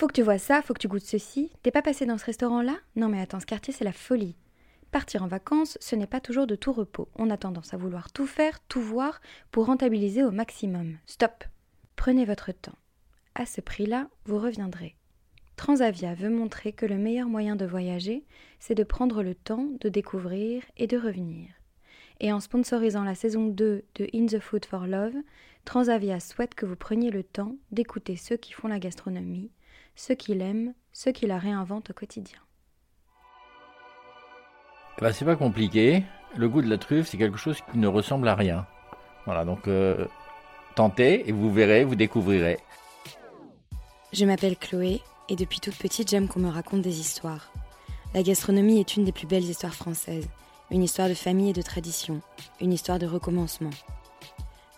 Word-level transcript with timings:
Faut 0.00 0.06
que 0.06 0.14
tu 0.14 0.22
vois 0.22 0.38
ça, 0.38 0.62
faut 0.62 0.72
que 0.72 0.78
tu 0.78 0.88
goûtes 0.88 1.02
ceci. 1.02 1.52
T'es 1.62 1.70
pas 1.70 1.82
passé 1.82 2.06
dans 2.06 2.16
ce 2.16 2.24
restaurant-là? 2.24 2.78
Non 2.96 3.10
mais 3.10 3.20
attends, 3.20 3.38
ce 3.38 3.44
quartier 3.44 3.74
c'est 3.74 3.84
la 3.84 3.92
folie. 3.92 4.34
Partir 4.92 5.22
en 5.22 5.26
vacances, 5.26 5.76
ce 5.78 5.94
n'est 5.94 6.06
pas 6.06 6.22
toujours 6.22 6.46
de 6.46 6.54
tout 6.54 6.72
repos. 6.72 7.08
On 7.16 7.28
a 7.28 7.36
tendance 7.36 7.74
à 7.74 7.76
vouloir 7.76 8.10
tout 8.10 8.26
faire, 8.26 8.60
tout 8.60 8.80
voir, 8.80 9.20
pour 9.50 9.66
rentabiliser 9.66 10.24
au 10.24 10.30
maximum. 10.30 10.96
Stop 11.04 11.44
Prenez 11.96 12.24
votre 12.24 12.50
temps. 12.50 12.78
À 13.34 13.44
ce 13.44 13.60
prix-là, 13.60 14.08
vous 14.24 14.38
reviendrez. 14.38 14.96
Transavia 15.56 16.14
veut 16.14 16.30
montrer 16.30 16.72
que 16.72 16.86
le 16.86 16.96
meilleur 16.96 17.28
moyen 17.28 17.54
de 17.54 17.66
voyager, 17.66 18.24
c'est 18.58 18.74
de 18.74 18.84
prendre 18.84 19.22
le 19.22 19.34
temps 19.34 19.68
de 19.82 19.90
découvrir 19.90 20.62
et 20.78 20.86
de 20.86 20.96
revenir. 20.96 21.50
Et 22.20 22.32
en 22.32 22.40
sponsorisant 22.40 23.04
la 23.04 23.14
saison 23.14 23.48
2 23.48 23.84
de 23.96 24.08
In 24.14 24.24
the 24.24 24.40
Food 24.40 24.64
for 24.64 24.86
Love, 24.86 25.16
Transavia 25.66 26.20
souhaite 26.20 26.54
que 26.54 26.64
vous 26.64 26.76
preniez 26.76 27.10
le 27.10 27.22
temps 27.22 27.56
d'écouter 27.70 28.16
ceux 28.16 28.38
qui 28.38 28.54
font 28.54 28.68
la 28.68 28.78
gastronomie, 28.78 29.50
ceux 29.94 30.14
qui 30.14 30.34
l'aiment, 30.34 30.74
ceux 30.92 31.12
qui 31.12 31.26
la 31.26 31.38
réinventent 31.38 31.90
au 31.90 31.94
quotidien. 31.94 32.38
Bah, 35.00 35.12
c'est 35.12 35.24
pas 35.24 35.36
compliqué. 35.36 36.04
Le 36.36 36.48
goût 36.48 36.62
de 36.62 36.68
la 36.68 36.78
truffe, 36.78 37.08
c'est 37.08 37.16
quelque 37.16 37.38
chose 37.38 37.58
qui 37.72 37.78
ne 37.78 37.88
ressemble 37.88 38.28
à 38.28 38.34
rien. 38.34 38.66
Voilà, 39.24 39.44
donc 39.44 39.66
euh, 39.66 40.06
tentez 40.74 41.28
et 41.28 41.32
vous 41.32 41.52
verrez, 41.52 41.84
vous 41.84 41.94
découvrirez. 41.94 42.58
Je 44.12 44.24
m'appelle 44.24 44.56
Chloé 44.56 45.00
et 45.28 45.36
depuis 45.36 45.60
toute 45.60 45.76
petite, 45.76 46.10
j'aime 46.10 46.28
qu'on 46.28 46.40
me 46.40 46.50
raconte 46.50 46.82
des 46.82 47.00
histoires. 47.00 47.52
La 48.12 48.22
gastronomie 48.22 48.80
est 48.80 48.96
une 48.96 49.04
des 49.04 49.12
plus 49.12 49.26
belles 49.26 49.44
histoires 49.44 49.74
françaises. 49.74 50.28
Une 50.70 50.82
histoire 50.82 51.08
de 51.08 51.14
famille 51.14 51.50
et 51.50 51.54
de 51.54 51.62
tradition. 51.62 52.20
Une 52.60 52.72
histoire 52.72 52.98
de 52.98 53.06
recommencement. 53.06 53.70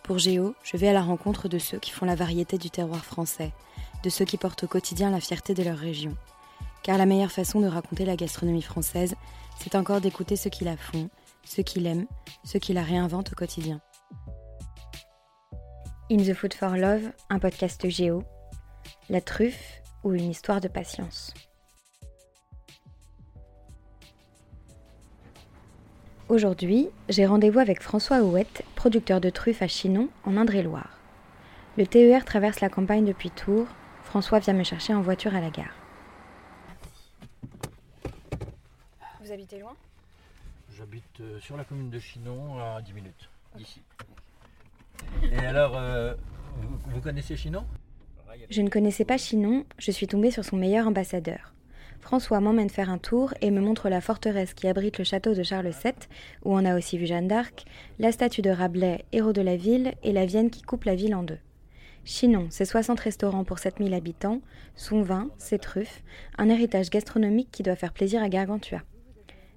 Pour 0.02 0.18
Géo, 0.18 0.54
je 0.62 0.76
vais 0.76 0.88
à 0.88 0.92
la 0.92 1.02
rencontre 1.02 1.48
de 1.48 1.58
ceux 1.58 1.78
qui 1.78 1.90
font 1.90 2.06
la 2.06 2.14
variété 2.14 2.58
du 2.58 2.70
terroir 2.70 3.04
français, 3.04 3.52
de 4.02 4.10
ceux 4.10 4.24
qui 4.24 4.36
portent 4.36 4.64
au 4.64 4.68
quotidien 4.68 5.10
la 5.10 5.20
fierté 5.20 5.54
de 5.54 5.62
leur 5.62 5.78
région. 5.78 6.16
Car 6.82 6.98
la 6.98 7.06
meilleure 7.06 7.30
façon 7.30 7.60
de 7.60 7.66
raconter 7.66 8.04
la 8.04 8.16
gastronomie 8.16 8.62
française, 8.62 9.14
c'est 9.58 9.76
encore 9.76 10.00
d'écouter 10.00 10.36
ceux 10.36 10.50
qui 10.50 10.64
la 10.64 10.76
font, 10.76 11.08
ceux 11.44 11.62
qui 11.62 11.80
l'aiment, 11.80 12.06
ceux 12.44 12.58
qui 12.58 12.72
la 12.72 12.82
réinventent 12.82 13.32
au 13.32 13.36
quotidien. 13.36 13.80
In 16.10 16.18
the 16.18 16.34
Food 16.34 16.54
for 16.54 16.76
Love, 16.76 17.12
un 17.30 17.38
podcast 17.38 17.88
Géo. 17.88 18.24
La 19.08 19.20
truffe 19.20 19.82
ou 20.04 20.12
une 20.12 20.30
histoire 20.30 20.60
de 20.60 20.68
patience. 20.68 21.32
Aujourd'hui, 26.28 26.88
j'ai 27.08 27.26
rendez-vous 27.26 27.58
avec 27.58 27.82
François 27.82 28.22
Houette, 28.22 28.64
producteur 28.74 29.20
de 29.20 29.28
truffes 29.28 29.60
à 29.60 29.68
Chinon, 29.68 30.08
en 30.24 30.36
Indre-et-Loire. 30.36 30.98
Le 31.76 31.86
TER 31.86 32.24
traverse 32.24 32.60
la 32.60 32.68
campagne 32.68 33.04
depuis 33.04 33.30
Tours. 33.30 33.66
François 34.12 34.40
vient 34.40 34.52
me 34.52 34.62
chercher 34.62 34.92
en 34.92 35.00
voiture 35.00 35.34
à 35.34 35.40
la 35.40 35.48
gare. 35.48 35.74
Vous 39.22 39.32
habitez 39.32 39.58
loin? 39.58 39.74
J'habite 40.76 41.20
euh, 41.22 41.40
sur 41.40 41.56
la 41.56 41.64
commune 41.64 41.88
de 41.88 41.98
Chinon 41.98 42.58
à 42.58 42.82
10 42.82 42.92
minutes 42.92 43.30
d'ici. 43.56 43.80
Et 45.22 45.38
alors, 45.38 45.78
euh, 45.78 46.12
vous, 46.58 46.78
vous 46.90 47.00
connaissez 47.00 47.36
Chinon? 47.36 47.64
Je 48.50 48.60
ne 48.60 48.68
connaissais 48.68 49.06
pas 49.06 49.16
Chinon, 49.16 49.64
je 49.78 49.90
suis 49.90 50.08
tombée 50.08 50.30
sur 50.30 50.44
son 50.44 50.58
meilleur 50.58 50.86
ambassadeur. 50.86 51.54
François 52.02 52.40
m'emmène 52.40 52.68
faire 52.68 52.90
un 52.90 52.98
tour 52.98 53.32
et 53.40 53.50
me 53.50 53.62
montre 53.62 53.88
la 53.88 54.02
forteresse 54.02 54.52
qui 54.52 54.68
abrite 54.68 54.98
le 54.98 55.04
château 55.04 55.32
de 55.32 55.42
Charles 55.42 55.70
VII, 55.70 55.94
où 56.44 56.54
on 56.54 56.66
a 56.66 56.76
aussi 56.76 56.98
vu 56.98 57.06
Jeanne 57.06 57.28
d'Arc, 57.28 57.64
la 57.98 58.12
statue 58.12 58.42
de 58.42 58.50
Rabelais, 58.50 59.06
héros 59.12 59.32
de 59.32 59.40
la 59.40 59.56
ville, 59.56 59.94
et 60.02 60.12
la 60.12 60.26
Vienne 60.26 60.50
qui 60.50 60.60
coupe 60.60 60.84
la 60.84 60.96
ville 60.96 61.14
en 61.14 61.22
deux. 61.22 61.38
Chinon, 62.04 62.48
c'est 62.50 62.64
60 62.64 62.98
restaurants 62.98 63.44
pour 63.44 63.60
7000 63.60 63.94
habitants, 63.94 64.40
son 64.74 65.02
vin, 65.02 65.28
ses 65.38 65.58
truffes, 65.58 66.02
un 66.36 66.48
héritage 66.48 66.90
gastronomique 66.90 67.50
qui 67.52 67.62
doit 67.62 67.76
faire 67.76 67.92
plaisir 67.92 68.22
à 68.22 68.28
Gargantua. 68.28 68.80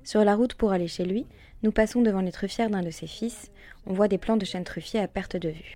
Sur 0.03 0.23
la 0.23 0.35
route 0.35 0.53
pour 0.53 0.71
aller 0.71 0.88
chez 0.88 1.05
lui, 1.05 1.25
nous 1.63 1.71
passons 1.71 2.03
devant 2.03 2.21
les 2.21 2.31
truffières 2.31 2.69
d'un 2.69 2.83
de 2.83 2.91
ses 2.91 3.07
fils. 3.07 3.51
On 3.88 3.94
voit 3.94 4.07
des 4.07 4.19
plants 4.19 4.38
de 4.38 4.45
chênes 4.45 4.63
truffiers 4.63 5.00
à 5.00 5.07
perte 5.07 5.35
de 5.35 5.50
vue. 5.50 5.73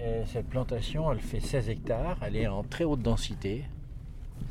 Et 0.00 0.24
cette 0.26 0.48
plantation, 0.48 1.12
elle 1.12 1.20
fait 1.20 1.38
16 1.38 1.68
hectares, 1.68 2.18
elle 2.22 2.36
est 2.36 2.48
en 2.48 2.64
très 2.64 2.82
haute 2.82 3.00
densité. 3.00 3.64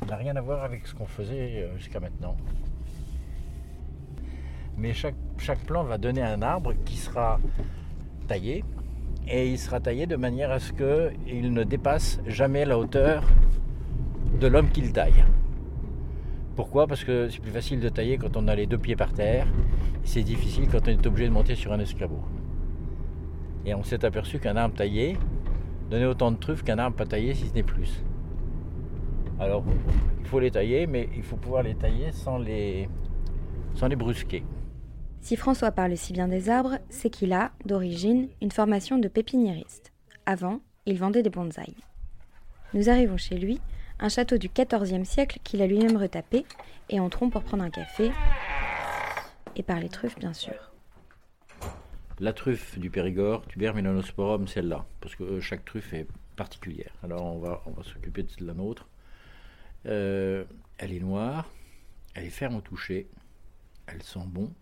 Ça 0.00 0.06
n'a 0.06 0.16
rien 0.16 0.34
à 0.36 0.40
voir 0.40 0.64
avec 0.64 0.86
ce 0.86 0.94
qu'on 0.94 1.06
faisait 1.06 1.64
euh, 1.64 1.76
jusqu'à 1.76 2.00
maintenant. 2.00 2.36
Mais 4.78 4.94
chaque, 4.94 5.14
chaque 5.36 5.60
plan 5.60 5.84
va 5.84 5.98
donner 5.98 6.22
un 6.22 6.40
arbre 6.40 6.72
qui 6.86 6.96
sera 6.96 7.38
taillé. 8.26 8.64
Et 9.26 9.48
il 9.48 9.58
sera 9.58 9.80
taillé 9.80 10.06
de 10.06 10.16
manière 10.16 10.50
à 10.50 10.58
ce 10.58 10.72
qu'il 10.72 11.52
ne 11.52 11.64
dépasse 11.64 12.20
jamais 12.26 12.64
la 12.64 12.78
hauteur 12.78 13.24
de 14.38 14.46
l'homme 14.46 14.68
qui 14.68 14.82
le 14.82 14.92
taille. 14.92 15.24
Pourquoi? 16.56 16.86
Parce 16.86 17.04
que 17.04 17.28
c'est 17.30 17.40
plus 17.40 17.50
facile 17.50 17.80
de 17.80 17.88
tailler 17.88 18.18
quand 18.18 18.36
on 18.36 18.46
a 18.48 18.54
les 18.54 18.66
deux 18.66 18.78
pieds 18.78 18.96
par 18.96 19.12
terre. 19.12 19.46
C'est 20.04 20.22
difficile 20.22 20.68
quand 20.70 20.86
on 20.86 20.90
est 20.90 21.06
obligé 21.06 21.28
de 21.28 21.32
monter 21.32 21.54
sur 21.54 21.72
un 21.72 21.80
escabeau. 21.80 22.20
Et 23.66 23.74
on 23.74 23.82
s'est 23.82 24.04
aperçu 24.04 24.38
qu'un 24.38 24.56
arbre 24.56 24.74
taillé 24.74 25.16
donnait 25.90 26.04
autant 26.04 26.30
de 26.30 26.36
truffes 26.36 26.62
qu'un 26.62 26.78
arbre 26.78 26.96
pas 26.96 27.06
taillé, 27.06 27.34
si 27.34 27.48
ce 27.48 27.54
n'est 27.54 27.62
plus. 27.62 28.04
Alors, 29.40 29.64
il 30.20 30.26
faut 30.26 30.38
les 30.38 30.50
tailler, 30.50 30.86
mais 30.86 31.08
il 31.16 31.22
faut 31.22 31.36
pouvoir 31.36 31.62
les 31.62 31.74
tailler 31.74 32.12
sans 32.12 32.38
les, 32.38 32.88
sans 33.74 33.88
les 33.88 33.96
brusquer. 33.96 34.44
Si 35.24 35.36
François 35.36 35.70
parle 35.70 35.96
si 35.96 36.12
bien 36.12 36.28
des 36.28 36.50
arbres, 36.50 36.76
c'est 36.90 37.08
qu'il 37.08 37.32
a, 37.32 37.50
d'origine, 37.64 38.28
une 38.42 38.52
formation 38.52 38.98
de 38.98 39.08
pépiniériste. 39.08 39.90
Avant, 40.26 40.60
il 40.84 40.98
vendait 40.98 41.22
des 41.22 41.30
bonsaïs. 41.30 41.74
Nous 42.74 42.90
arrivons 42.90 43.16
chez 43.16 43.38
lui, 43.38 43.58
un 44.00 44.10
château 44.10 44.36
du 44.36 44.50
XIVe 44.50 45.04
siècle 45.04 45.38
qu'il 45.42 45.62
a 45.62 45.66
lui-même 45.66 45.96
retapé, 45.96 46.44
et 46.90 47.00
entrons 47.00 47.30
pour 47.30 47.42
prendre 47.42 47.64
un 47.64 47.70
café 47.70 48.12
et 49.56 49.62
parler 49.62 49.88
truffes, 49.88 50.18
bien 50.18 50.34
sûr. 50.34 50.74
La 52.20 52.34
truffe 52.34 52.78
du 52.78 52.90
Périgord, 52.90 53.46
Tuber 53.46 53.72
melanosporum, 53.72 54.46
celle-là, 54.46 54.84
parce 55.00 55.16
que 55.16 55.24
euh, 55.24 55.40
chaque 55.40 55.64
truffe 55.64 55.94
est 55.94 56.06
particulière. 56.36 56.92
Alors 57.02 57.24
on 57.24 57.38
va, 57.38 57.62
on 57.64 57.70
va 57.70 57.82
s'occuper 57.82 58.24
de 58.24 58.46
la 58.46 58.52
nôtre. 58.52 58.86
Euh, 59.86 60.44
elle 60.76 60.92
est 60.92 61.00
noire, 61.00 61.50
elle 62.12 62.24
est 62.24 62.30
ferme 62.30 62.56
au 62.56 62.60
toucher, 62.60 63.08
elle 63.86 64.02
sent 64.02 64.26
bon. 64.26 64.52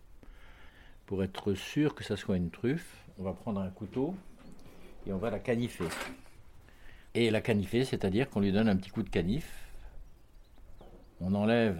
Pour 1.13 1.23
être 1.23 1.53
sûr 1.53 1.93
que 1.93 2.03
ça 2.03 2.17
soit 2.17 2.37
une 2.37 2.49
truffe, 2.49 3.05
on 3.19 3.23
va 3.23 3.33
prendre 3.33 3.61
un 3.61 3.69
couteau 3.69 4.15
et 5.05 5.13
on 5.13 5.19
va 5.19 5.29
la 5.29 5.37
canifer. 5.37 5.87
Et 7.13 7.29
la 7.29 7.39
canifer, 7.39 7.85
c'est-à-dire 7.85 8.31
qu'on 8.31 8.39
lui 8.39 8.51
donne 8.51 8.67
un 8.67 8.75
petit 8.75 8.89
coup 8.89 9.03
de 9.03 9.11
canif. 9.11 9.47
On 11.21 11.35
enlève 11.35 11.77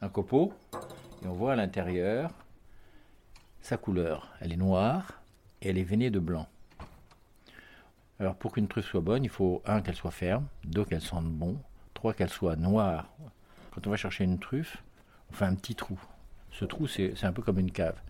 un 0.00 0.08
copeau 0.08 0.52
et 1.22 1.28
on 1.28 1.34
voit 1.34 1.52
à 1.52 1.54
l'intérieur 1.54 2.32
sa 3.60 3.76
couleur. 3.76 4.32
Elle 4.40 4.52
est 4.52 4.56
noire 4.56 5.22
et 5.62 5.68
elle 5.68 5.78
est 5.78 5.84
veinée 5.84 6.10
de 6.10 6.18
blanc. 6.18 6.48
Alors 8.18 8.34
pour 8.34 8.50
qu'une 8.50 8.66
truffe 8.66 8.86
soit 8.86 9.02
bonne, 9.02 9.22
il 9.22 9.30
faut 9.30 9.62
un 9.66 9.82
qu'elle 9.82 9.94
soit 9.94 10.10
ferme, 10.10 10.48
deux 10.64 10.84
qu'elle 10.84 11.00
sente 11.00 11.26
bon, 11.26 11.60
trois 11.94 12.12
qu'elle 12.12 12.30
soit 12.30 12.56
noire. 12.56 13.08
Quand 13.70 13.86
on 13.86 13.90
va 13.90 13.96
chercher 13.96 14.24
une 14.24 14.40
truffe, 14.40 14.82
on 15.30 15.34
fait 15.34 15.44
un 15.44 15.54
petit 15.54 15.76
trou. 15.76 15.96
Ce 16.58 16.64
trou, 16.64 16.86
c'est 16.86 17.24
un 17.24 17.32
peu 17.32 17.42
comme 17.42 17.58
une 17.58 17.70
cave. 17.70 18.00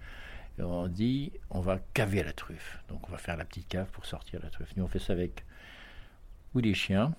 On 0.60 0.86
dit, 0.86 1.32
on 1.50 1.60
va 1.60 1.80
caver 1.94 2.22
la 2.22 2.32
truffe. 2.32 2.78
Donc 2.88 3.08
on 3.08 3.10
va 3.10 3.18
faire 3.18 3.36
la 3.36 3.44
petite 3.44 3.66
cave 3.66 3.88
pour 3.90 4.06
sortir 4.06 4.40
la 4.40 4.50
truffe. 4.50 4.76
Nous, 4.76 4.84
on 4.84 4.88
fait 4.88 5.00
ça 5.00 5.14
avec 5.14 5.44
ou 6.54 6.60
des 6.60 6.72
chiens 6.72 7.12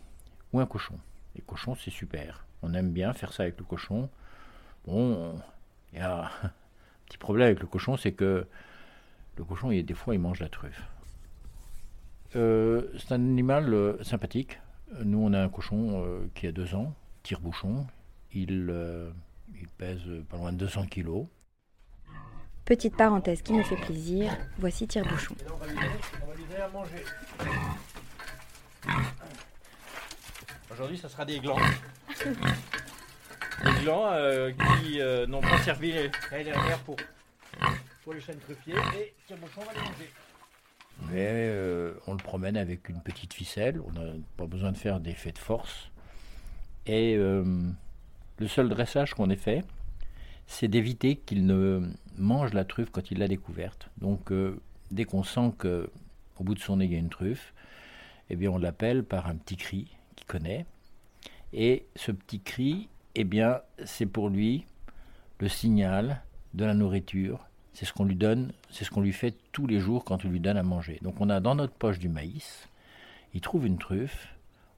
ou 0.54 0.62
un 0.62 0.66
cochon. 0.66 0.98
Les 1.36 1.42
cochons, 1.42 1.76
c'est 1.76 1.92
super. 1.92 2.46
On 2.62 2.74
aime 2.74 2.92
bien 2.92 3.12
faire 3.12 3.34
ça 3.34 3.44
avec 3.44 3.60
le 3.60 3.66
cochon. 3.66 4.10
Bon, 4.86 5.38
il 5.92 6.00
y 6.00 6.02
a 6.02 6.32
un 6.44 6.52
petit 7.06 7.18
problème 7.18 7.48
avec 7.48 7.60
le 7.60 7.68
cochon, 7.68 7.98
c'est 7.98 8.14
que 8.14 8.48
le 9.38 9.44
cochon, 9.44 9.70
il, 9.70 9.86
des 9.86 9.94
fois, 9.94 10.16
il 10.16 10.22
mange 10.22 10.40
la 10.40 10.48
truffe. 10.48 10.82
Euh, 12.38 12.88
c'est 12.98 13.12
un 13.12 13.16
animal 13.16 13.74
euh, 13.74 14.02
sympathique. 14.02 14.60
Nous, 15.04 15.20
on 15.20 15.34
a 15.34 15.42
un 15.42 15.50
cochon 15.50 16.06
euh, 16.06 16.20
qui 16.36 16.48
a 16.48 16.54
deux 16.54 16.74
ans, 16.74 16.94
tire-bouchon. 17.24 17.86
Il, 18.34 18.72
il 19.56 19.68
pèse 19.68 20.02
pas 20.30 20.38
loin 20.38 20.52
de 20.52 20.58
200 20.58 20.88
kilos. 20.88 21.26
Petite 22.66 22.98
parenthèse 22.98 23.42
qui 23.42 23.54
me 23.54 23.64
fait 23.64 23.78
plaisir, 23.78 24.36
voici 24.60 24.88
Tire-Bouchon. 24.88 25.36
Et 25.40 25.44
là, 25.44 25.52
on 25.54 25.58
va 25.58 25.68
lui 25.68 25.76
donner, 25.76 25.88
on 26.22 26.28
va 26.28 26.36
lui 26.36 26.44
donner 26.44 26.62
à 26.62 26.70
manger. 26.70 27.04
Aujourd'hui, 30.72 30.98
ça 30.98 31.10
sera 31.10 31.26
des 31.26 31.40
glands. 31.40 31.60
des 32.20 33.84
glands 33.84 34.08
euh, 34.12 34.52
qui 34.52 35.00
euh, 35.00 35.26
n'ont 35.28 35.42
pas 35.42 35.58
servi 35.60 35.94
l'année 35.94 36.44
dernière 36.44 36.80
pour, 36.80 36.98
pour 38.04 38.14
les 38.14 38.20
chênes 38.20 38.40
truffiers. 38.40 38.76
Et 39.00 39.14
tire-bouchon 39.28 39.62
va 39.62 39.74
les 39.74 39.80
manger. 39.80 40.12
Mais 41.10 41.28
euh, 41.50 41.94
on 42.08 42.14
le 42.14 42.18
promène 42.18 42.58
avec 42.58 42.90
une 42.90 43.02
petite 43.02 43.34
ficelle. 43.34 43.80
On 43.86 43.92
n'a 43.92 44.14
pas 44.36 44.46
besoin 44.46 44.72
de 44.72 44.78
faire 44.78 45.00
d'effet 45.00 45.32
de 45.32 45.38
force. 45.38 45.90
Et 46.86 47.16
euh, 47.16 47.44
le 48.39 48.48
seul 48.48 48.69
dressage 48.69 49.13
qu'on 49.13 49.30
ait 49.30 49.36
fait, 49.36 49.63
c'est 50.45 50.68
d'éviter 50.68 51.18
qu'il 51.18 51.45
ne 51.45 51.89
mange 52.18 52.54
la 52.54 52.66
truffe 52.66 52.89
quand 52.92 53.12
il 53.12 53.19
l'a 53.19 53.28
découverte. 53.28 53.89
Donc, 53.98 54.31
euh, 54.31 54.60
dès 54.92 55.06
qu'on 55.06 55.24
sent 55.24 55.54
que 55.57 55.89
au 56.39 56.44
bout 56.44 56.56
de 56.56 56.60
son 56.60 56.78
nez 56.78 56.86
il 56.86 56.92
y 56.92 56.95
a 56.95 57.00
une 57.00 57.10
truffe, 57.10 57.54
eh 58.30 58.36
bien, 58.36 58.51
on 58.51 58.57
l'appelle 58.57 59.04
par 59.04 59.28
un 59.28 59.36
petit 59.36 59.57
cri 59.57 59.88
qu'il 60.16 60.28
connaît, 60.28 60.66
Et 61.54 61.86
ce 61.95 62.12
petit 62.12 62.42
cri, 62.42 62.89
eh 63.16 63.24
bien, 63.24 63.62
c'est 63.86 64.06
pour 64.06 64.30
lui 64.30 64.66
le 65.39 65.48
signal 65.48 66.22
de 66.54 66.66
la 66.66 66.74
nourriture. 66.74 67.45
C'est 67.74 67.86
ce 67.86 67.94
qu'on 67.94 68.06
lui 68.06 68.16
donne, 68.16 68.51
c'est 68.69 68.84
ce 68.84 68.92
qu'on 68.92 69.01
lui 69.01 69.13
fait 69.13 69.36
tous 69.51 69.68
les 69.68 69.80
jours 69.80 70.04
quand 70.04 70.25
on 70.25 70.30
lui 70.30 70.39
donne 70.39 70.57
à 70.57 70.63
manger. 70.63 71.00
Donc 71.04 71.22
on 71.22 71.30
a 71.30 71.39
dans 71.39 71.56
notre 71.56 71.74
poche 71.74 72.00
du 72.00 72.10
maïs, 72.10 72.68
il 73.34 73.42
trouve 73.42 73.68
une 73.68 73.78
truffe, 73.78 74.36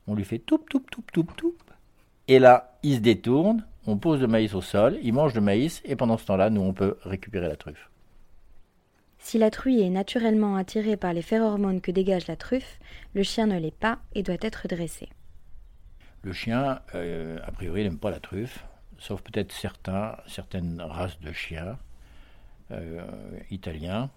on 0.07 0.15
lui 0.15 0.25
fait 0.25 0.39
toup, 0.39 0.69
toup, 0.69 0.89
toup, 0.91 1.11
toup, 1.11 1.35
toup. 1.38 1.69
Et 2.29 2.37
là, 2.37 2.77
il 2.83 2.97
se 2.97 2.99
détourne, 2.99 3.65
on 3.87 3.97
pose 3.97 4.21
le 4.21 4.27
maïs 4.27 4.53
au 4.53 4.61
sol, 4.61 4.99
il 5.01 5.13
mange 5.13 5.33
le 5.33 5.41
maïs, 5.41 5.81
et 5.83 5.95
pendant 5.95 6.15
ce 6.15 6.27
temps-là, 6.27 6.51
nous, 6.51 6.61
on 6.61 6.73
peut 6.73 6.95
récupérer 7.01 7.47
la 7.47 7.55
truffe. 7.55 7.89
Si 9.17 9.39
la 9.39 9.49
truie 9.49 9.81
est 9.81 9.89
naturellement 9.89 10.55
attirée 10.55 10.95
par 10.95 11.11
les 11.11 11.23
phéromone 11.23 11.81
que 11.81 11.89
dégage 11.89 12.27
la 12.27 12.35
truffe, 12.35 12.77
le 13.15 13.23
chien 13.23 13.47
ne 13.47 13.57
l'est 13.57 13.75
pas 13.75 13.97
et 14.13 14.21
doit 14.21 14.37
être 14.41 14.67
dressé. 14.67 15.09
Le 16.21 16.31
chien, 16.31 16.81
euh, 16.93 17.39
a 17.43 17.51
priori, 17.51 17.81
n'aime 17.81 17.97
pas 17.97 18.11
la 18.11 18.19
truffe, 18.19 18.63
sauf 18.99 19.23
peut-être 19.23 19.51
certains, 19.51 20.15
certaines 20.27 20.79
races 20.81 21.19
de 21.21 21.31
chiens 21.31 21.79
euh, 22.69 23.01
italiens, 23.49 24.11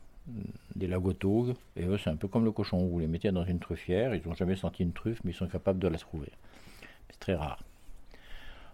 des 0.76 0.86
lagotaugues, 0.86 1.54
et 1.76 1.86
eux, 1.86 1.96
c'est 1.96 2.10
un 2.10 2.16
peu 2.16 2.28
comme 2.28 2.44
le 2.44 2.52
cochon. 2.52 2.86
Vous 2.88 2.98
les 2.98 3.06
mettez 3.06 3.32
dans 3.32 3.46
une 3.46 3.58
truffière, 3.58 4.14
ils 4.14 4.28
n'ont 4.28 4.34
jamais 4.34 4.56
senti 4.56 4.82
une 4.82 4.92
truffe, 4.92 5.24
mais 5.24 5.30
ils 5.30 5.34
sont 5.34 5.48
capables 5.48 5.78
de 5.78 5.88
la 5.88 5.96
trouver. 5.96 6.30
C'est 7.08 7.18
très 7.18 7.34
rare. 7.34 7.58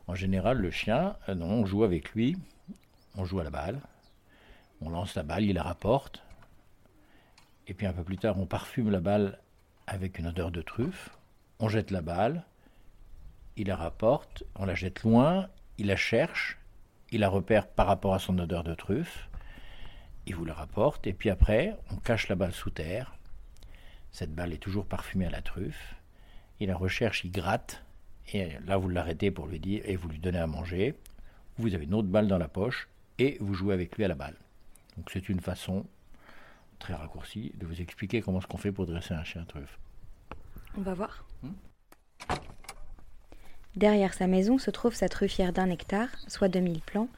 En 0.08 0.14
général, 0.14 0.56
le 0.56 0.70
chien, 0.70 1.16
euh, 1.28 1.36
on 1.40 1.66
joue 1.66 1.84
avec 1.84 2.12
lui, 2.12 2.38
on 3.14 3.26
joue 3.26 3.40
à 3.40 3.44
la 3.44 3.50
balle, 3.50 3.78
on 4.80 4.88
lance 4.88 5.14
la 5.14 5.22
balle, 5.22 5.44
il 5.44 5.54
la 5.54 5.62
rapporte, 5.62 6.22
et 7.66 7.74
puis 7.74 7.86
un 7.86 7.92
peu 7.92 8.02
plus 8.02 8.16
tard, 8.16 8.38
on 8.38 8.46
parfume 8.46 8.90
la 8.90 9.00
balle 9.00 9.38
avec 9.86 10.18
une 10.18 10.28
odeur 10.28 10.50
de 10.50 10.62
truffe, 10.62 11.10
on 11.60 11.68
jette 11.68 11.90
la 11.90 12.00
balle, 12.00 12.44
il 13.56 13.66
la 13.66 13.76
rapporte, 13.76 14.44
on 14.54 14.64
la 14.64 14.74
jette 14.74 15.02
loin, 15.02 15.48
il 15.76 15.88
la 15.88 15.96
cherche, 15.96 16.58
il 17.10 17.20
la 17.20 17.28
repère 17.28 17.68
par 17.68 17.86
rapport 17.86 18.14
à 18.14 18.18
son 18.18 18.38
odeur 18.38 18.64
de 18.64 18.74
truffe, 18.74 19.28
il 20.24 20.34
vous 20.34 20.46
la 20.46 20.54
rapporte, 20.54 21.06
et 21.06 21.12
puis 21.12 21.28
après, 21.28 21.76
on 21.90 21.96
cache 21.96 22.28
la 22.28 22.34
balle 22.34 22.52
sous 22.52 22.70
terre. 22.70 23.14
Cette 24.10 24.34
balle 24.34 24.54
est 24.54 24.58
toujours 24.58 24.86
parfumée 24.86 25.26
à 25.26 25.30
la 25.30 25.42
truffe. 25.42 25.96
Il 26.60 26.68
la 26.68 26.76
recherche, 26.76 27.24
il 27.24 27.30
gratte, 27.30 27.82
et 28.32 28.50
là 28.66 28.76
vous 28.76 28.88
l'arrêtez 28.88 29.30
pour 29.30 29.46
lui 29.46 29.60
dire, 29.60 29.82
et 29.84 29.96
vous 29.96 30.08
lui 30.08 30.18
donnez 30.18 30.38
à 30.38 30.46
manger. 30.46 30.94
Vous 31.58 31.74
avez 31.74 31.84
une 31.84 31.94
autre 31.94 32.08
balle 32.08 32.28
dans 32.28 32.38
la 32.38 32.48
poche, 32.48 32.88
et 33.18 33.36
vous 33.40 33.54
jouez 33.54 33.74
avec 33.74 33.96
lui 33.96 34.04
à 34.04 34.08
la 34.08 34.14
balle. 34.14 34.36
Donc 34.96 35.10
c'est 35.12 35.28
une 35.28 35.40
façon 35.40 35.84
très 36.78 36.94
raccourcie 36.94 37.52
de 37.56 37.66
vous 37.66 37.80
expliquer 37.80 38.20
comment 38.20 38.40
ce 38.40 38.46
qu'on 38.46 38.58
fait 38.58 38.72
pour 38.72 38.86
dresser 38.86 39.14
un 39.14 39.24
chien 39.24 39.44
truffe. 39.44 39.78
On 40.76 40.82
va 40.82 40.94
voir. 40.94 41.24
Hmm? 41.42 41.52
Derrière 43.76 44.14
sa 44.14 44.26
maison 44.26 44.58
se 44.58 44.70
trouve 44.70 44.94
sa 44.94 45.08
truffière 45.08 45.52
d'un 45.52 45.70
hectare, 45.70 46.08
soit 46.26 46.48
2000 46.48 46.80
plants, 46.80 47.08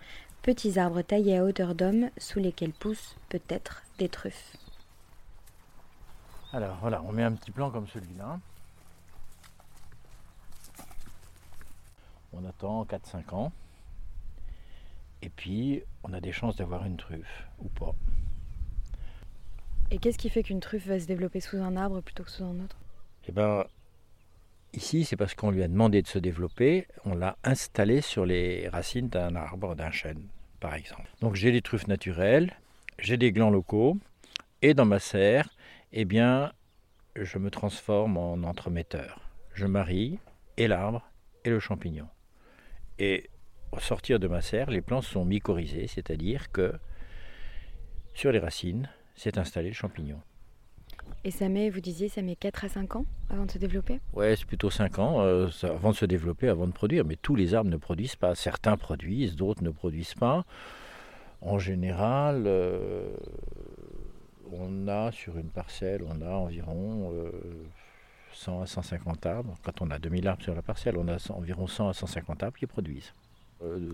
petits 0.43 0.79
arbres 0.79 1.03
taillés 1.03 1.39
à 1.39 1.45
hauteur 1.45 1.75
d'homme 1.75 2.11
sous 2.19 2.39
lesquels 2.39 2.73
poussent 2.73 3.17
peut-être 3.29 3.83
des 3.99 4.09
truffes. 4.09 4.57
Alors 6.53 6.79
voilà, 6.81 7.03
on 7.03 7.12
met 7.12 7.23
un 7.23 7.33
petit 7.33 7.51
plan 7.51 7.71
comme 7.71 7.87
celui-là. 7.87 8.39
On 12.40 12.48
attend 12.48 12.84
4-5 12.84 13.34
ans. 13.34 13.52
Et 15.22 15.28
puis, 15.28 15.82
on 16.04 16.12
a 16.12 16.20
des 16.20 16.32
chances 16.32 16.56
d'avoir 16.56 16.87
une 16.87 16.96
truffe 16.96 17.48
ou 17.58 17.69
pas. 17.69 17.94
Et 19.90 19.98
qu'est-ce 19.98 20.19
qui 20.19 20.31
fait 20.31 20.42
qu'une 20.42 20.60
truffe 20.60 20.87
va 20.87 20.98
se 20.98 21.06
développer 21.06 21.40
sous 21.40 21.58
un 21.58 21.76
arbre 21.76 22.00
plutôt 22.00 22.22
que 22.22 22.31
sous 22.31 22.44
un 22.44 22.60
autre? 22.60 22.76
Eh 23.26 23.32
bien, 23.32 23.64
Ici, 24.72 25.04
c'est 25.04 25.16
parce 25.16 25.34
qu'on 25.34 25.50
lui 25.50 25.64
a 25.64 25.69
demandé 25.69 26.00
de 26.00 26.06
se 26.06 26.20
développer, 26.20 26.87
on 27.04 27.16
l'a 27.16 27.37
installé 27.42 28.00
sur 28.00 28.25
les 28.25 28.69
racines 28.69 29.08
d'un 29.08 29.34
arbre, 29.34 29.75
d'un 29.75 29.90
chêne, 29.90 30.28
par 30.60 30.75
exemple. 30.75 31.10
Donc 31.20 31.34
j'ai 31.34 31.50
des 31.50 31.60
truffes 31.60 31.88
naturelles, 31.88 32.56
j'ai 33.00 33.16
des 33.16 33.32
glands 33.32 33.50
locaux, 33.50 33.98
et 34.62 34.72
dans 34.72 34.84
ma 34.84 35.00
serre, 35.00 35.50
eh 35.92 36.04
bien, 36.04 36.52
je 37.16 37.38
me 37.38 37.50
transforme 37.50 38.16
en 38.16 38.34
entremetteur. 38.44 39.20
Je 39.54 39.66
marie 39.66 40.20
et 40.56 40.69
l'arbre 40.69 41.02
et 41.44 41.50
le 41.50 41.58
champignon. 41.58 42.06
Et 43.00 43.31
au 43.73 43.81
sortir 43.81 44.20
de 44.20 44.29
ma 44.29 44.43
serre, 44.43 44.70
les 44.70 44.82
plantes 44.82 45.05
sont 45.05 45.25
mycorhizées, 45.25 45.87
c'est-à-dire 45.87 46.52
que 46.52 46.75
sur 48.12 48.31
les 48.31 48.38
racines, 48.38 48.91
s'est 49.17 49.38
installé 49.38 49.69
le 49.69 49.75
champignon. 49.75 50.20
Et 51.25 51.31
ça 51.31 51.49
met, 51.49 51.70
vous 51.70 51.81
disiez, 51.81 52.11
ça 52.11 52.20
met 52.20 52.37
4 52.37 52.64
à 52.67 52.69
5 52.69 52.97
ans 52.97 53.06
avant 53.31 53.47
de 53.47 53.50
se 53.50 53.58
développer? 53.58 54.00
Ouais, 54.12 54.37
c'est 54.37 54.44
plutôt 54.44 54.70
5 54.70 54.99
ans 54.99 55.23
euh, 55.23 55.49
avant 55.62 55.91
de 55.91 55.97
se 55.97 56.05
développer, 56.05 56.49
avant 56.49 56.67
de 56.67 56.73
produire. 56.73 57.06
Mais 57.06 57.17
tous 57.17 57.37
les 57.37 57.55
arbres 57.55 57.70
ne 57.70 57.79
produisent 57.79 58.17
pas. 58.17 58.35
Certains 58.35 58.76
produisent, 58.76 59.35
d'autres 59.35 59.62
ne 59.62 59.70
produisent 59.70 60.14
pas. 60.14 60.44
En 61.41 61.58
général, 61.58 62.44
euh, 62.47 63.14
on 64.52 64.88
a 64.88 65.11
sur 65.11 65.38
une 65.38 65.50
parcelle, 65.50 66.02
on 66.06 66.20
a 66.20 66.31
environ 66.31 67.14
100 68.35 68.61
euh, 68.61 68.62
à 68.62 68.67
150 68.67 69.27
arbres. 69.27 69.55
Quand 69.62 69.82
on 69.82 69.91
a 69.91 69.99
2000 69.99 70.29
arbres 70.29 70.43
sur 70.43 70.55
la 70.55 70.62
parcelle, 70.62 70.97
on 70.97 71.09
a 71.09 71.17
environ 71.31 71.67
100 71.67 71.88
à 71.88 71.93
150 71.93 72.43
arbres 72.43 72.56
qui 72.59 72.67
produisent. 72.67 73.12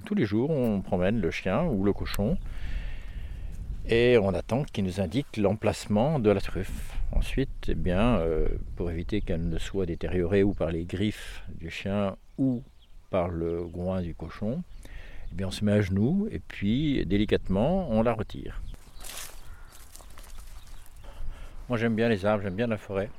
tous 0.05 0.15
les 0.15 0.27
jours, 0.27 0.51
on 0.51 0.81
promène 0.81 1.21
le 1.21 1.31
chien 1.31 1.65
ou 1.65 1.85
le 1.85 1.93
cochon 1.93 2.39
et 3.89 4.19
on 4.19 4.35
attend 4.35 4.65
qu'il 4.65 4.85
nous 4.85 5.01
indique 5.01 5.37
l'emplacement 5.37 6.19
de 6.19 6.31
la 6.31 6.41
truffe. 6.41 6.93
Ensuite, 7.13 7.69
eh 7.69 7.75
bien, 7.75 8.17
euh, 8.19 8.49
pour 8.75 8.91
éviter 8.91 9.21
qu'elle 9.21 9.49
ne 9.49 9.59
soit 9.59 9.87
détériorée 9.87 10.43
ou 10.43 10.55
par 10.55 10.71
les 10.71 10.85
griffes 10.85 11.45
du 11.49 11.71
chien 11.71 12.17
ou 12.37 12.65
par 13.11 13.29
le 13.29 13.65
groin 13.65 14.03
du 14.03 14.15
cochon, 14.15 14.63
eh 15.31 15.35
bien, 15.35 15.49
on 15.49 15.51
se 15.53 15.65
met 15.65 15.73
à 15.73 15.81
genoux 15.81 16.29
et 16.33 16.41
puis 16.41 17.07
délicatement 17.07 17.89
on 17.91 18.03
la 18.03 18.13
retire. 18.13 18.61
Moi 21.69 21.79
j'aime 21.79 21.95
bien 21.95 22.09
les 22.09 22.25
arbres, 22.27 22.43
j'aime 22.43 22.55
bien 22.55 22.69
la 22.69 22.79
forêt. 22.79 23.11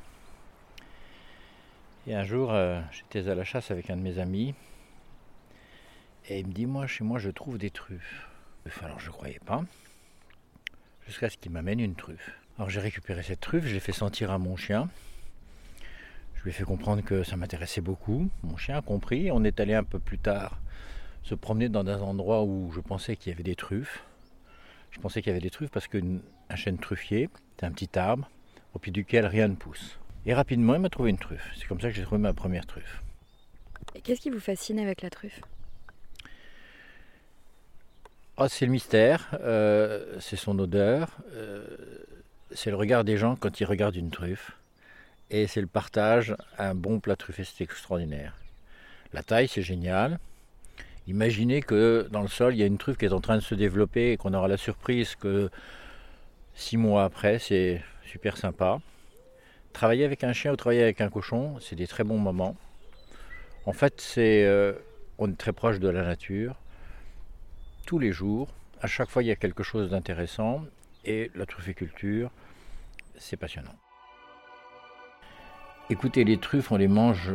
Et 2.10 2.16
un 2.16 2.24
jour, 2.24 2.54
euh, 2.54 2.80
j'étais 2.94 3.30
à 3.30 3.36
la 3.36 3.44
chasse 3.44 3.70
avec 3.70 3.90
un 3.90 3.98
de 3.98 4.02
mes 4.02 4.18
amis 4.18 4.56
et 6.30 6.40
il 6.40 6.48
me 6.48 6.54
dit 6.54 6.66
Moi, 6.66 6.88
chez 6.88 7.04
moi, 7.04 7.20
je 7.20 7.30
trouve 7.30 7.58
des 7.58 7.70
truffes. 7.70 8.30
Alors 8.82 9.02
je 9.02 9.08
ne 9.08 9.12
croyais 9.12 9.42
pas 9.46 9.66
jusqu'à 11.06 11.30
ce 11.30 11.36
qu'il 11.36 11.52
m'amène 11.52 11.82
une 11.82 11.96
truffe. 11.96 12.32
Alors 12.58 12.70
j'ai 12.70 12.80
récupéré 12.80 13.24
cette 13.24 13.42
truffe, 13.42 13.66
je 13.66 13.74
l'ai 13.74 13.82
fait 13.82 13.92
sentir 13.92 14.32
à 14.32 14.38
mon 14.38 14.56
chien. 14.56 14.88
Je 16.36 16.44
lui 16.44 16.52
ai 16.52 16.54
fait 16.54 16.64
comprendre 16.64 17.04
que 17.04 17.24
ça 17.24 17.36
m'intéressait 17.36 17.82
beaucoup. 17.82 18.30
Mon 18.42 18.56
chien 18.56 18.78
a 18.78 18.82
compris. 18.82 19.30
On 19.30 19.44
est 19.44 19.60
allé 19.60 19.74
un 19.74 19.84
peu 19.84 20.00
plus 20.00 20.18
tard 20.18 20.58
se 21.24 21.36
promener 21.36 21.68
dans 21.68 21.86
un 21.86 22.00
endroit 22.00 22.44
où 22.44 22.72
je 22.74 22.80
pensais 22.80 23.18
qu'il 23.18 23.34
y 23.34 23.36
avait 23.36 23.44
des 23.44 23.56
truffes. 23.56 24.06
Je 24.92 25.00
pensais 25.02 25.22
qu'il 25.22 25.32
y 25.32 25.36
avait 25.36 25.42
des 25.42 25.50
truffes 25.50 25.72
parce 25.72 25.90
qu'un 25.90 26.22
chêne 26.56 26.78
truffier, 26.78 27.30
c'est 27.60 27.66
un 27.66 27.72
petit 27.74 28.00
arbre 28.00 28.30
au 28.74 28.80
pied 28.80 28.94
duquel 28.94 29.26
rien 29.26 29.50
ne 29.50 29.56
pousse. 29.56 30.00
Et 30.28 30.34
rapidement, 30.34 30.76
il 30.76 30.82
m'a 30.82 30.90
trouvé 30.90 31.10
une 31.10 31.18
truffe. 31.18 31.50
C'est 31.58 31.66
comme 31.68 31.80
ça 31.80 31.90
que 31.90 31.96
j'ai 31.96 32.04
trouvé 32.04 32.20
ma 32.20 32.34
première 32.34 32.66
truffe. 32.66 33.02
Et 33.96 34.02
qu'est-ce 34.02 34.20
qui 34.20 34.30
vous 34.30 34.42
fascine 34.42 34.78
avec 34.78 35.02
la 35.02 35.10
truffe? 35.10 35.40
Ah, 38.36 38.50
c'est 38.50 38.66
le 38.66 38.72
mystère, 38.74 39.30
euh, 39.42 40.18
c'est 40.20 40.36
son 40.36 40.60
odeur, 40.60 41.18
euh, 41.34 41.66
c'est 42.52 42.70
le 42.70 42.76
regard 42.76 43.06
des 43.06 43.18
gens 43.18 43.36
quand 43.38 43.62
ils 43.62 43.66
regardent 43.66 43.96
une 43.96 44.12
truffe, 44.12 44.52
et 45.32 45.48
c'est 45.48 45.62
le 45.62 45.66
partage. 45.66 46.36
Un 46.60 46.76
bon 46.76 47.00
plat 47.00 47.16
truffé, 47.16 47.46
c'est 47.46 47.64
extraordinaire. 47.64 48.36
La 49.14 49.24
taille, 49.24 49.48
c'est 49.48 49.64
génial. 49.64 50.20
Imaginez 51.08 51.62
que 51.62 52.08
dans 52.12 52.22
le 52.22 52.28
sol, 52.28 52.54
il 52.54 52.58
y 52.58 52.64
a 52.64 52.68
une 52.68 52.78
truffe 52.78 52.98
qui 52.98 53.06
est 53.06 53.14
en 53.14 53.22
train 53.22 53.38
de 53.38 53.42
se 53.42 53.56
développer 53.56 54.12
et 54.12 54.18
qu'on 54.18 54.34
aura 54.34 54.50
la 54.50 54.58
surprise 54.58 55.16
que 55.16 55.50
six 56.54 56.76
mois 56.76 57.06
après, 57.06 57.40
c'est 57.40 57.82
super 58.04 58.36
sympa. 58.36 58.82
Travailler 59.78 60.06
avec 60.06 60.24
un 60.24 60.34
chien 60.34 60.52
ou 60.52 60.56
travailler 60.56 60.82
avec 60.82 61.02
un 61.02 61.10
cochon, 61.10 61.60
c'est 61.60 61.76
des 61.76 61.86
très 61.86 62.04
bons 62.04 62.18
moments. 62.18 62.56
En 63.68 63.74
fait, 63.74 64.02
c'est, 64.02 64.44
euh, 64.44 64.74
on 65.20 65.30
est 65.30 65.38
très 65.38 65.54
proche 65.54 65.80
de 65.80 65.88
la 65.88 66.02
nature 66.02 66.56
tous 67.86 68.00
les 68.00 68.12
jours. 68.12 68.48
À 68.82 68.88
chaque 68.88 69.12
fois, 69.12 69.22
il 69.22 69.28
y 69.28 69.32
a 69.32 69.36
quelque 69.36 69.62
chose 69.62 69.92
d'intéressant. 69.92 70.64
Et 71.06 71.30
la 71.36 71.46
trufficulture, 71.46 72.32
c'est 73.20 73.38
passionnant. 73.38 73.76
Écoutez, 75.92 76.24
les 76.24 76.40
truffes, 76.40 76.72
on 76.72 76.78
les 76.78 76.88
mange 76.88 77.34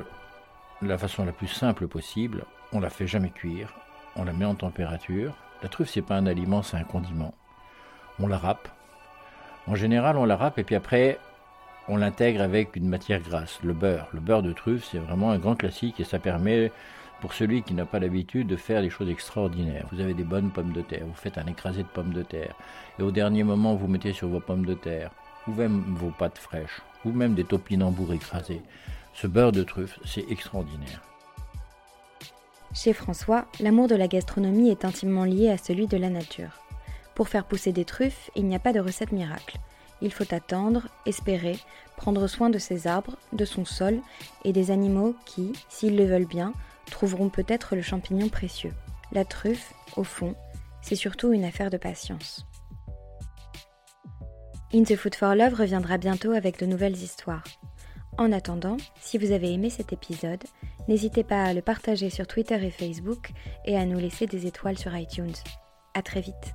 de 0.83 0.89
la 0.89 0.99
façon 0.99 1.25
la 1.25 1.31
plus 1.31 1.47
simple 1.47 1.87
possible. 1.87 2.45
On 2.73 2.81
la 2.81 2.91
fait 2.91 3.07
jamais 3.07 3.31
cuire. 3.31 3.73
On 4.17 4.25
la 4.25 4.33
met 4.33 4.47
en 4.47 4.57
température. 4.57 5.37
La 5.63 5.69
truffe, 5.69 5.91
c'est 5.91 6.03
pas 6.03 6.17
un 6.17 6.27
aliment, 6.27 6.65
c'est 6.65 6.77
un 6.77 6.83
condiment. 6.83 7.35
On 8.19 8.27
la 8.27 8.37
râpe. 8.37 8.69
En 9.69 9.77
général, 9.77 10.17
on 10.17 10.25
la 10.25 10.37
râpe 10.37 10.59
et 10.59 10.65
puis 10.65 10.75
après, 10.75 11.21
on 11.93 11.99
l'intègre 11.99 12.41
avec 12.41 12.75
une 12.75 12.89
matière 12.89 13.21
grasse, 13.21 13.59
le 13.63 13.75
beurre. 13.75 14.09
Le 14.15 14.21
beurre 14.21 14.43
de 14.43 14.55
truffe, 14.55 14.89
c'est 14.91 14.99
vraiment 14.99 15.31
un 15.31 15.39
grand 15.39 15.57
classique 15.57 16.01
et 16.01 16.05
ça 16.05 16.19
permet 16.19 16.73
pour 17.21 17.35
celui 17.35 17.63
qui 17.63 17.75
n'a 17.75 17.85
pas 17.85 17.99
l'habitude 17.99 18.47
de 18.47 18.57
faire 18.57 18.81
des 18.81 18.89
choses 18.89 19.11
extraordinaires. 19.11 19.87
Vous 19.93 20.01
avez 20.01 20.15
des 20.15 20.25
bonnes 20.25 20.51
pommes 20.51 20.73
de 20.73 20.81
terre, 20.81 21.05
vous 21.07 21.13
faites 21.15 21.37
un 21.37 21.45
écrasé 21.45 21.83
de 21.83 21.89
pommes 21.89 22.15
de 22.15 22.23
terre, 22.23 22.55
et 22.99 23.03
au 23.03 23.11
dernier 23.11 23.45
moment, 23.45 23.75
vous 23.75 23.89
mettez 23.89 24.15
sur 24.15 24.29
vos 24.29 24.41
pommes 24.41 24.65
de 24.65 24.73
terre, 24.73 25.11
ou 25.47 25.53
même 25.53 25.83
vos 25.95 26.11
pâtes 26.11 26.39
fraîches, 26.39 26.81
ou 27.05 27.13
même 27.13 27.35
des 27.35 27.45
topinambours 27.45 28.15
écrasés. 28.15 28.63
Ce 29.13 29.27
beurre 29.27 29.53
de 29.53 29.63
truffe, 29.63 30.01
c'est 30.07 30.25
extraordinaire. 30.31 31.03
Chez 32.75 32.95
François, 32.95 33.45
l'amour 33.61 33.87
de 33.87 33.97
la 33.97 34.09
gastronomie 34.09 34.71
est 34.71 34.87
intimement 34.87 35.25
lié 35.25 35.51
à 35.51 35.59
celui 35.59 35.87
de 35.89 35.99
la 35.99 36.09
nature. 36.09 36.63
Pour 37.15 37.29
faire 37.29 37.45
pousser 37.45 37.73
des 37.73 37.85
truffes, 37.85 38.31
il 38.35 38.47
n'y 38.47 38.57
a 38.57 38.59
pas 38.59 38.73
de 38.73 38.81
recette 38.81 39.13
miracle. 39.13 39.59
Il 40.03 40.13
faut 40.13 40.35
attendre, 40.35 40.89
espérer, 41.07 41.57
prendre 41.97 42.27
soin 42.27 42.51
de 42.51 42.59
ses 42.59 42.87
arbres, 42.87 43.17
de 43.33 43.45
son 43.45 43.65
sol 43.65 44.01
et 44.45 44.53
des 44.53 44.71
animaux 44.71 45.15
qui, 45.25 45.53
s'ils 45.69 45.97
le 45.97 46.05
veulent 46.05 46.27
bien, 46.27 46.53
trouveront 46.91 47.29
peut-être 47.29 47.77
le 47.77 47.83
champignon 47.83 48.29
précieux. 48.29 48.73
La 49.13 49.25
truffe, 49.25 49.73
au 49.97 50.05
fond, 50.05 50.35
c'est 50.81 50.97
surtout 50.97 51.33
une 51.33 51.45
affaire 51.45 51.71
de 51.71 51.77
patience. 51.77 52.45
In 54.75 54.83
the 54.83 54.97
Food 54.97 55.15
for 55.15 55.35
Love 55.35 55.55
reviendra 55.55 55.99
bientôt 55.99 56.33
avec 56.33 56.59
de 56.59 56.67
nouvelles 56.67 56.97
histoires. 56.97 57.45
En 58.19 58.33
attendant, 58.33 58.77
si 59.01 59.19
vous 59.19 59.33
avez 59.33 59.53
aimé 59.53 59.71
cet 59.71 59.93
épisode, 59.93 60.43
n'hésitez 60.89 61.25
pas 61.25 61.45
à 61.45 61.55
le 61.55 61.63
partager 61.63 62.11
sur 62.11 62.27
Twitter 62.27 62.59
et 62.65 62.71
Facebook 62.71 63.33
et 63.65 63.77
à 63.77 63.85
nous 63.85 63.99
laisser 63.99 64.27
des 64.27 64.47
étoiles 64.47 64.79
sur 64.79 64.97
iTunes. 64.97 65.35
À 65.95 66.03
très 66.03 66.21
vite. 66.21 66.55